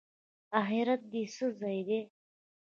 اخرت 0.61 1.01
د 1.11 1.13
څه 1.35 1.45
ځای 1.59 1.79
دی؟ 1.87 1.99